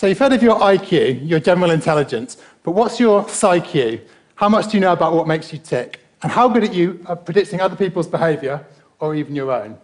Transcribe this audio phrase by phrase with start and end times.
[0.00, 4.00] So you've heard of your IQ, your general intelligence, but what's your PsyQ?
[4.34, 6.00] How much do you know about what makes you tick?
[6.22, 8.64] And how good are you at predicting other people's behavior
[8.98, 9.76] or even your own?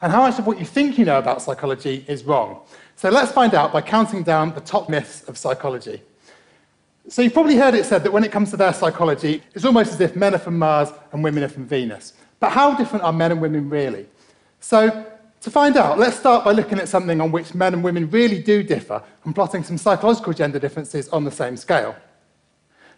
[0.00, 2.60] And how much of what you think you know about psychology is wrong?
[2.96, 6.00] So let's find out by counting down the top myths of psychology.
[7.10, 9.92] So you've probably heard it said that when it comes to their psychology, it's almost
[9.92, 12.14] as if men are from Mars and women are from Venus.
[12.40, 14.06] But how different are men and women really?
[14.60, 15.04] So
[15.46, 18.42] to find out, let's start by looking at something on which men and women really
[18.42, 21.94] do differ and plotting some psychological gender differences on the same scale.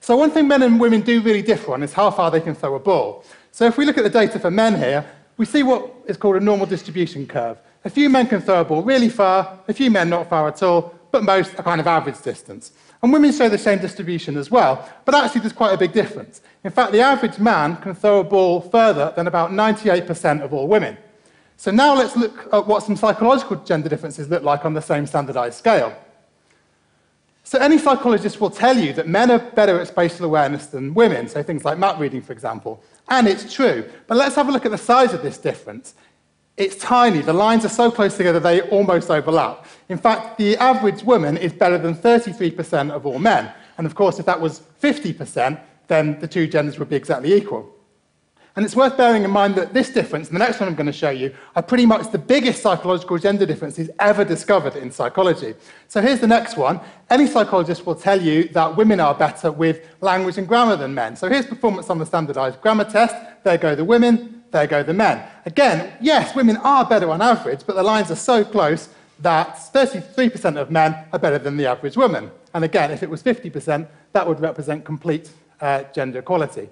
[0.00, 2.54] So one thing men and women do really differ on is how far they can
[2.54, 3.22] throw a ball.
[3.52, 5.04] So if we look at the data for men here,
[5.36, 7.58] we see what is called a normal distribution curve.
[7.84, 10.62] A few men can throw a ball really far, a few men not far at
[10.62, 12.72] all, but most a kind of average distance.
[13.02, 16.40] And women show the same distribution as well, but actually there's quite a big difference.
[16.64, 20.66] In fact, the average man can throw a ball further than about 98% of all
[20.66, 20.96] women.
[21.58, 25.06] So now let's look at what some psychological gender differences look like on the same
[25.06, 25.92] standardized scale.
[27.42, 31.26] So any psychologist will tell you that men are better at spatial awareness than women,
[31.28, 32.80] so things like map reading, for example.
[33.08, 33.84] And it's true.
[34.06, 35.94] But let's have a look at the size of this difference.
[36.56, 37.22] It's tiny.
[37.22, 39.66] The lines are so close together they almost overlap.
[39.88, 43.52] In fact, the average woman is better than 33% of all men.
[43.78, 47.68] And of course, if that was 50%, then the two genders would be exactly equal.
[48.58, 50.88] And it's worth bearing in mind that this difference, and the next one I'm going
[50.88, 55.54] to show you, are pretty much the biggest psychological gender differences ever discovered in psychology.
[55.86, 56.80] So here's the next one.
[57.08, 61.14] Any psychologist will tell you that women are better with language and grammar than men.
[61.14, 63.14] So here's performance on the standardized grammar test.
[63.44, 65.22] There go the women, there go the men.
[65.46, 68.88] Again, yes, women are better on average, but the lines are so close
[69.20, 72.28] that 33% of men are better than the average woman.
[72.54, 75.30] And again, if it was 50%, that would represent complete
[75.60, 76.68] uh, gender equality.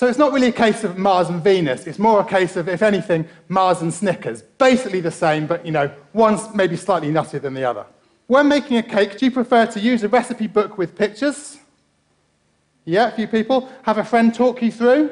[0.00, 1.86] So it's not really a case of Mars and Venus.
[1.86, 4.40] It's more a case of, if anything, Mars and Snickers.
[4.40, 7.84] Basically the same, but you know, one's maybe slightly nuttier than the other.
[8.26, 11.58] When making a cake, do you prefer to use a recipe book with pictures?
[12.86, 13.68] Yeah, a few people.
[13.82, 15.10] Have a friend talk you through?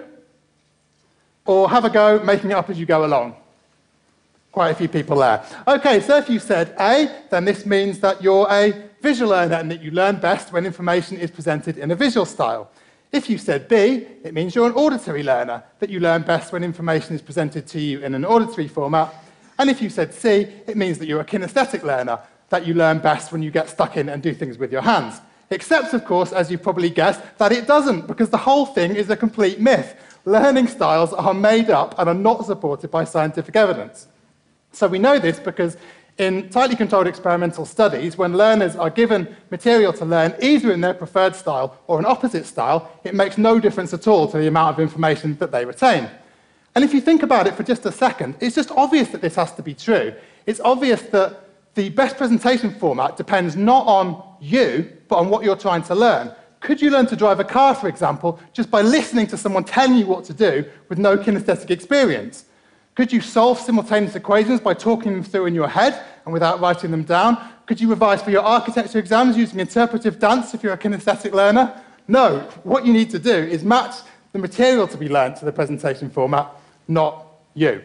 [1.45, 3.37] or have a go making it up as you go along?
[4.53, 5.45] Quite a few people there.
[5.67, 8.73] Okay, so if you said A, then this means that you're a
[9.03, 12.71] visual learner and that you learn best when information is presented in a visual style.
[13.11, 16.63] If you said B, it means you're an auditory learner, that you learn best when
[16.63, 19.15] information is presented to you in an auditory format.
[19.59, 22.19] And if you said C, it means that you're a kinesthetic learner,
[22.51, 25.21] that you learn best when you get stuck in and do things with your hands.
[25.51, 29.09] Except, of course, as you probably guessed, that it doesn't, because the whole thing is
[29.09, 29.97] a complete myth
[30.29, 34.09] learning styles are made up and are not supported by scientific evidence.
[34.73, 35.77] So we know this because
[36.19, 40.95] in tightly controlled experimental studies, when learners are given material to learn either in their
[40.95, 44.75] preferred style or an opposite style, it makes no difference at all to the amount
[44.75, 46.11] of information that they retain.
[46.75, 49.37] And if you think about it for just a second, it's just obvious that this
[49.37, 50.13] has to be true.
[50.47, 55.57] It's obvious that the best presentation format depends not on you, but on what you're
[55.57, 56.33] trying to learn.
[56.61, 59.97] Could you learn to drive a car, for example, just by listening to someone telling
[59.97, 62.47] you what to do with no kinesthetic experience?
[62.99, 66.91] Could you solve simultaneous equations by talking them through in your head and without writing
[66.91, 67.39] them down?
[67.65, 71.81] Could you revise for your architecture exams using interpretive dance if you're a kinesthetic learner?
[72.09, 72.41] No.
[72.65, 73.95] What you need to do is match
[74.33, 76.51] the material to be learned to the presentation format,
[76.89, 77.85] not you.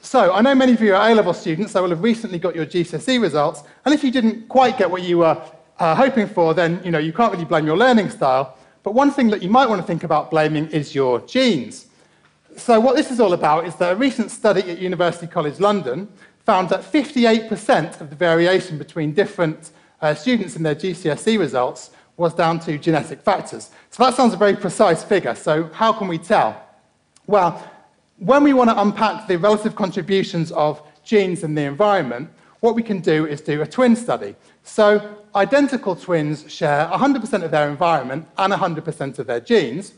[0.00, 2.66] So, I know many of you are A-level students, so will have recently got your
[2.66, 5.40] GCSE results, and if you didn't quite get what you were
[5.78, 8.58] uh, hoping for, then you know you can't really blame your learning style.
[8.82, 11.86] But one thing that you might want to think about blaming is your genes.
[12.56, 16.08] So what this is all about is that a recent study at University College London
[16.44, 19.70] found that 58% of the variation between different
[20.00, 23.70] uh, students in their GCSE results was down to genetic factors.
[23.90, 25.34] So that sounds a very precise figure.
[25.34, 26.60] So how can we tell?
[27.26, 27.62] Well,
[28.18, 32.82] when we want to unpack the relative contributions of genes and the environment, what we
[32.82, 34.36] can do is do a twin study.
[34.62, 39.92] So identical twins share 100% of their environment and 100% of their genes,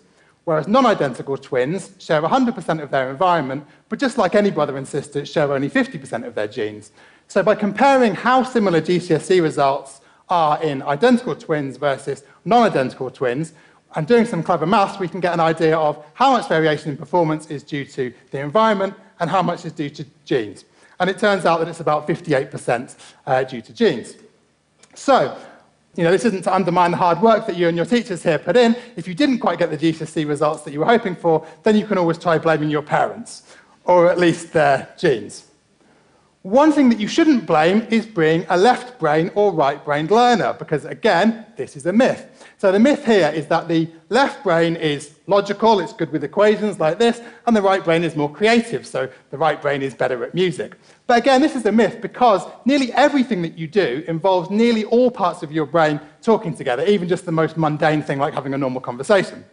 [0.47, 5.27] whereas non-identical twins share 100% of their environment, but just like any brother and sister,
[5.27, 6.93] share only 50% of their genes.
[7.27, 13.55] So by comparing how similar GCSE results are in identical twins versus non-identical twins,
[13.97, 16.97] and doing some clever maths, we can get an idea of how much variation in
[16.97, 20.65] performance is due to the environment and how much is due to genes.
[21.01, 22.97] And it turns out that it's about 58%
[23.27, 24.15] uh, due to genes.
[24.95, 25.37] So,
[25.97, 28.39] you know, this isn't to undermine the hard work that you and your teachers here
[28.39, 28.77] put in.
[28.97, 31.87] If you didn't quite get the GCSE results that you were hoping for, then you
[31.87, 33.55] can always try blaming your parents,
[33.85, 35.47] or at least their genes.
[36.47, 40.53] One thing that you shouldn't blame is being a left brain or right brained learner,
[40.53, 42.47] because again, this is a myth.
[42.59, 46.79] So the myth here is that the left brain is logical, it's good with equations
[46.79, 50.23] like this, and the right brain is more creative, so the right brain is better
[50.23, 50.77] at music.
[51.09, 55.11] But again, this is a myth because nearly everything that you do involves nearly all
[55.11, 58.59] parts of your brain talking together, even just the most mundane thing like having a
[58.59, 59.45] normal conversation.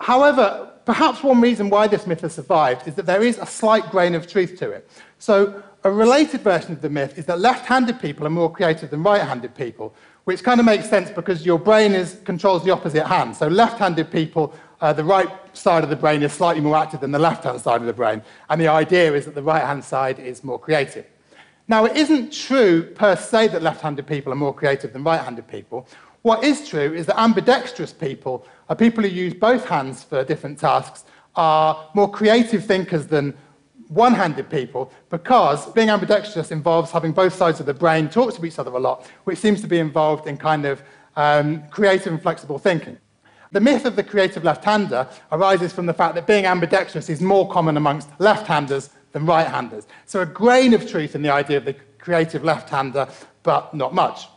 [0.00, 3.88] However, perhaps one reason why this myth has survived is that there is a slight
[3.92, 4.90] grain of truth to it.
[5.20, 8.88] So, a related version of the myth is that left handed people are more creative
[8.88, 9.94] than right handed people,
[10.24, 13.36] which kind of makes sense because your brain is, controls the opposite hand.
[13.36, 17.00] So, left handed people, uh, the right side of the brain is slightly more active
[17.00, 18.22] than the left hand side of the brain.
[18.48, 21.04] And the idea is that the right hand side is more creative.
[21.68, 25.20] Now, it isn't true per se that left handed people are more creative than right
[25.20, 25.86] handed people.
[26.22, 30.58] What is true is that ambidextrous people, are people who use both hands for different
[30.58, 31.04] tasks,
[31.36, 33.34] are more creative thinkers than
[33.90, 38.46] one handed people because being ambidextrous involves having both sides of the brain talk to
[38.46, 40.82] each other a lot, which seems to be involved in kind of
[41.16, 42.96] um, creative and flexible thinking.
[43.52, 47.20] The myth of the creative left hander arises from the fact that being ambidextrous is
[47.20, 49.88] more common amongst left handers than right handers.
[50.06, 53.08] So, a grain of truth in the idea of the creative left hander,
[53.42, 54.28] but not much.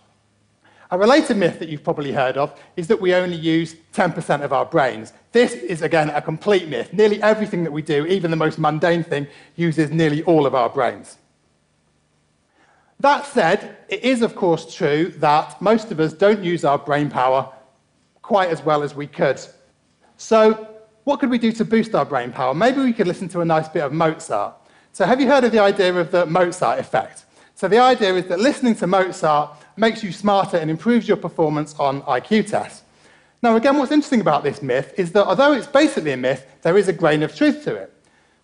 [0.94, 4.54] A related myth that you've probably heard of is that we only use 10% of
[4.54, 5.12] our brains.
[5.31, 6.94] This is, again, a complete myth.
[6.94, 9.25] Nearly everything that we do, even the most mundane thing,
[9.56, 11.18] uses nearly all of our brains.
[13.00, 17.10] That said, it is, of course, true that most of us don't use our brain
[17.10, 17.51] power
[18.22, 19.42] quite as well as we could.
[20.18, 20.68] So,
[21.06, 22.54] what could we do to boost our brain power?
[22.54, 24.54] Maybe we could listen to a nice bit of Mozart.
[24.92, 27.25] So, have you heard of the idea of the Mozart effect?
[27.56, 31.75] So, the idea is that listening to Mozart makes you smarter and improves your performance
[31.80, 32.84] on IQ tests.
[33.42, 36.78] Now, again, what's interesting about this myth is that although it's basically a myth, there
[36.78, 37.94] is a grain of truth to it.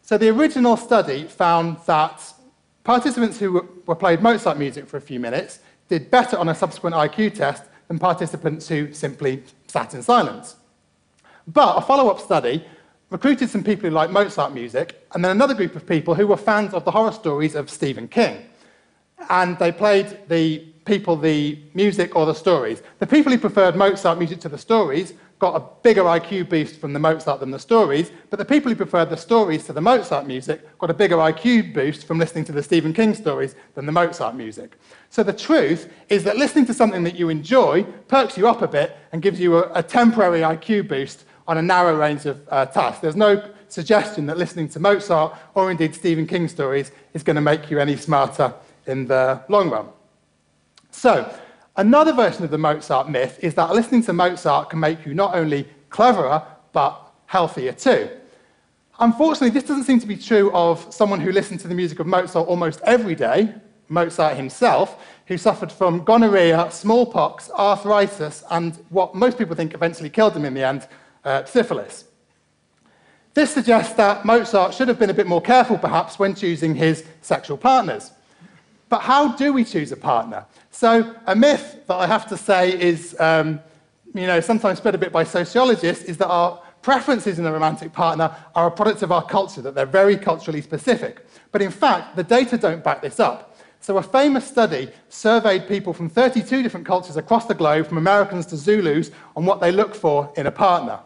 [0.01, 2.21] So, the original study found that
[2.83, 6.95] participants who were played Mozart music for a few minutes did better on a subsequent
[6.95, 10.55] IQ test than participants who simply sat in silence.
[11.47, 12.65] But a follow up study
[13.09, 16.37] recruited some people who liked Mozart music, and then another group of people who were
[16.37, 18.45] fans of the horror stories of Stephen King.
[19.29, 22.81] And they played the people the music or the stories.
[22.97, 26.91] The people who preferred Mozart music to the stories got a bigger IQ boost from
[26.91, 30.27] the Mozart than the stories, but the people who preferred the stories to the Mozart
[30.27, 33.91] music got a bigger IQ boost from listening to the Stephen King stories than the
[33.91, 34.77] Mozart music.
[35.09, 38.67] So the truth is that listening to something that you enjoy perks you up a
[38.67, 42.65] bit and gives you a, a temporary IQ boost on a narrow range of uh,
[42.65, 42.99] tasks.
[42.99, 47.41] There's no suggestion that listening to Mozart or indeed Stephen King stories is going to
[47.41, 48.53] make you any smarter
[48.87, 49.87] in the long run.
[50.91, 51.33] So,
[51.75, 55.35] another version of the Mozart myth is that listening to Mozart can make you not
[55.35, 56.43] only cleverer,
[56.73, 58.09] but healthier too.
[58.99, 62.07] Unfortunately, this doesn't seem to be true of someone who listened to the music of
[62.07, 63.53] Mozart almost every day,
[63.87, 70.35] Mozart himself, who suffered from gonorrhea, smallpox, arthritis, and what most people think eventually killed
[70.35, 70.87] him in the end,
[71.23, 72.05] uh, syphilis.
[73.33, 77.05] This suggests that Mozart should have been a bit more careful, perhaps, when choosing his
[77.21, 78.11] sexual partners.
[78.89, 80.45] But how do we choose a partner?
[80.71, 83.59] So, a myth that I have to say is, um,
[84.15, 87.93] you know, sometimes spread a bit by sociologists, is that our preferences in a romantic
[87.93, 91.25] partner are a product of our culture, that they're very culturally specific.
[91.51, 93.57] But in fact, the data don't back this up.
[93.79, 98.47] So, a famous study surveyed people from 32 different cultures across the globe, from Americans
[98.47, 100.99] to Zulus, on what they look for in a partner.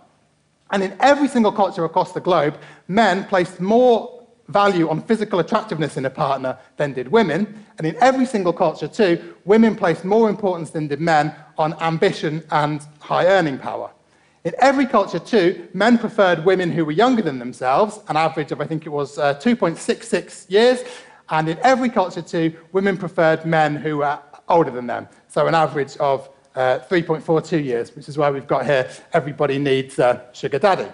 [0.71, 5.97] And in every single culture across the globe, men placed more value on physical attractiveness
[5.97, 7.65] in a partner than did women.
[7.77, 12.43] And in every single culture, too, women placed more importance than did men on ambition
[12.51, 13.91] and high earning power.
[14.43, 18.59] In every culture, too, men preferred women who were younger than themselves, an average of,
[18.59, 20.83] I think it was uh, 2.66 years.
[21.29, 24.19] And in every culture, too, women preferred men who were
[24.49, 28.65] older than them, so an average of uh, 3.42 years, which is why we've got
[28.65, 30.87] here everybody needs a sugar daddy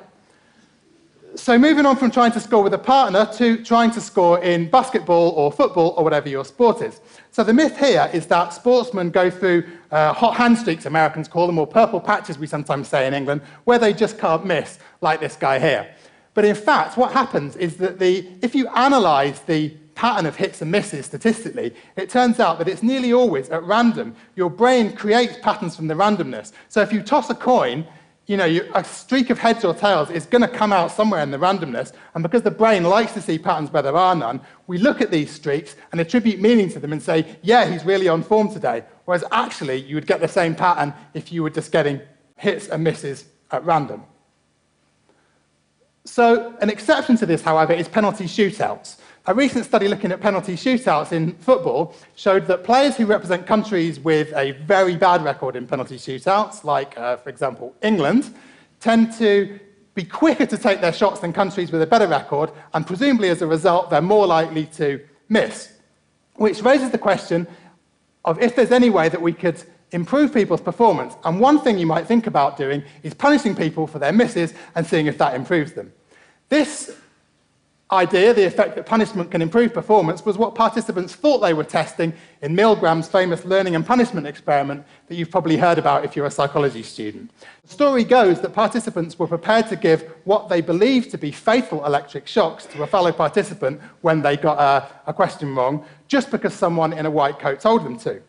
[1.40, 4.70] so moving on from trying to score with a partner to trying to score in
[4.70, 7.00] basketball or football or whatever your sport is.
[7.32, 11.48] So the myth here is that sportsmen go through uh, hot hand streaks, Americans call
[11.48, 15.20] them, or purple patches, we sometimes say in England, where they just can't miss, like
[15.20, 15.96] this guy here.
[16.34, 20.62] But in fact, what happens is that the, if you analyze the pattern of hits
[20.62, 24.16] and misses statistically, it turns out that it's nearly always at random.
[24.36, 26.52] Your brain creates patterns from the randomness.
[26.70, 27.86] So if you toss a coin,
[28.30, 31.22] you know, you, a streak of heads or tails is going to come out somewhere
[31.22, 31.94] in the randomness.
[32.14, 35.10] And because the brain likes to see patterns where there are none, we look at
[35.10, 38.84] these streaks and attribute meaning to them and say, yeah, he's really on form today.
[39.06, 42.02] Whereas actually, you would get the same pattern if you were just getting
[42.36, 44.04] hits and misses at random.
[46.06, 48.98] So, an exception to this, however, is penalty shootouts.
[49.30, 54.00] A recent study looking at penalty shootouts in football showed that players who represent countries
[54.00, 58.34] with a very bad record in penalty shootouts, like, uh, for example, England,
[58.80, 59.60] tend to
[59.94, 63.44] be quicker to take their shots than countries with a better record, and presumably as
[63.44, 65.74] a result, they're more likely to miss.
[66.38, 67.46] Which raises the question
[68.26, 71.14] of if there's any way that we could improve people's performance.
[71.24, 74.88] And one thing you might think about doing is punishing people for their misses and
[74.88, 75.94] seeing if that improves them.
[76.50, 76.98] This
[77.92, 82.14] idea, the effect that punishment can improve performance, was what participants thought they were testing
[82.42, 86.32] in Milgram's famous learning and punishment experiment that you've probably heard about if you're a
[86.32, 87.32] psychology student.
[87.64, 91.84] The story goes that participants were prepared to give what they believed to be fatal
[91.86, 96.54] electric shocks to a fellow participant when they got a, a question wrong, just because
[96.54, 98.22] someone in a white coat told them to.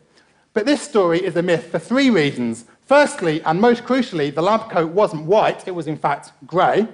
[0.53, 2.65] But this story is a myth for three reasons.
[2.85, 6.87] Firstly, and most crucially, the lab coat wasn't white, it was in fact grey.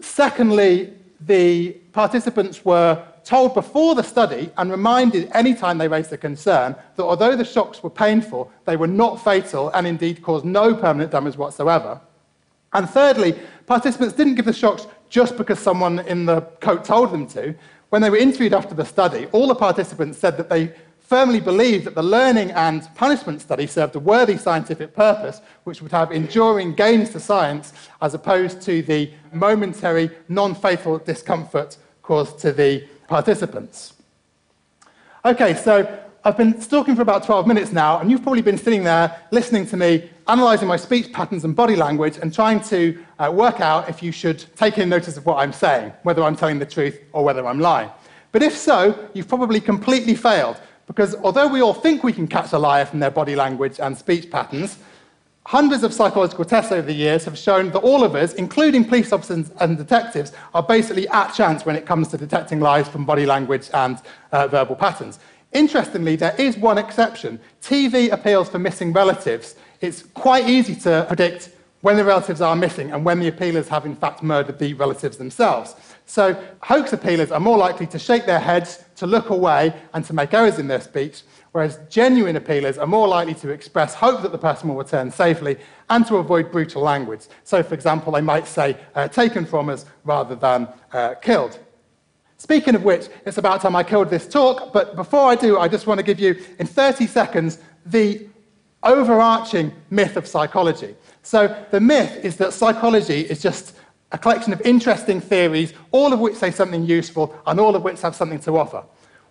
[0.00, 6.16] Secondly, the participants were told before the study and reminded any time they raised a
[6.16, 10.74] concern that although the shocks were painful, they were not fatal and indeed caused no
[10.74, 12.00] permanent damage whatsoever.
[12.72, 17.26] And thirdly, participants didn't give the shocks just because someone in the coat told them
[17.28, 17.54] to.
[17.90, 20.72] When they were interviewed after the study, all the participants said that they
[21.10, 25.90] firmly believed that the learning and punishment study served a worthy scientific purpose, which would
[25.90, 32.52] have enduring gains to science, as opposed to the momentary, non fatal discomfort caused to
[32.52, 33.94] the participants.
[35.24, 38.84] Okay, so I've been talking for about 12 minutes now, and you've probably been sitting
[38.84, 43.32] there listening to me, analysing my speech patterns and body language, and trying to uh,
[43.34, 46.60] work out if you should take in notice of what I'm saying, whether I'm telling
[46.60, 47.90] the truth or whether I'm lying.
[48.30, 50.60] But if so, you've probably completely failed,
[50.90, 53.96] because although we all think we can catch a liar from their body language and
[53.96, 54.78] speech patterns,
[55.46, 59.12] hundreds of psychological tests over the years have shown that all of us, including police
[59.12, 63.24] officers and detectives, are basically at chance when it comes to detecting lies from body
[63.24, 65.20] language and uh, verbal patterns.
[65.52, 67.38] Interestingly, there is one exception.
[67.62, 69.54] TV appeals for missing relatives.
[69.80, 71.50] It's quite easy to predict
[71.82, 75.18] when the relatives are missing and when the appealers have in fact murdered the relatives
[75.18, 75.76] themselves.
[76.10, 80.12] So hoax appealers are more likely to shake their heads, to look away, and to
[80.12, 84.32] make errors in their speech, whereas genuine appealers are more likely to express hope that
[84.32, 85.56] the person will return safely
[85.88, 87.28] and to avoid brutal language.
[87.44, 91.60] So, for example, they might say, uh, taken from us rather than uh, killed.
[92.38, 95.68] Speaking of which, it's about time I killed this talk, but before I do, I
[95.68, 98.26] just want to give you, in 30 seconds, the
[98.82, 100.96] overarching myth of psychology.
[101.22, 103.76] So, the myth is that psychology is just
[104.12, 108.00] a collection of interesting theories, all of which say something useful and all of which
[108.00, 108.84] have something to offer.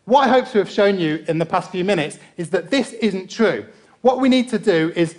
[0.06, 2.94] What I hope to have shown you in the past few minutes is that this
[2.94, 3.66] isn't true.
[4.02, 5.18] What we need to do is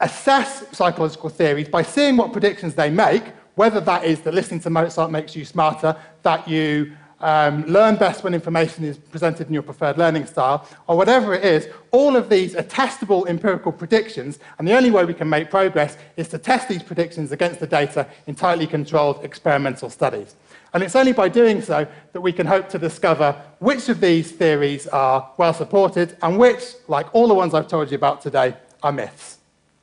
[0.00, 4.70] assess psychological theories by seeing what predictions they make, whether that is that listening to
[4.70, 9.62] Mozart makes you smarter, that you um, learn best when information is presented in your
[9.62, 14.68] preferred learning style, or whatever it is, all of these are testable empirical predictions, and
[14.68, 18.06] the only way we can make progress is to test these predictions against the data
[18.26, 20.34] in tightly controlled experimental studies.
[20.74, 24.30] And it's only by doing so that we can hope to discover which of these
[24.30, 28.54] theories are well supported and which, like all the ones I've told you about today,
[28.82, 29.38] are myths.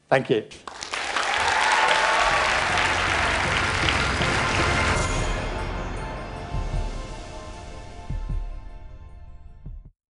[0.08, 0.44] Thank you.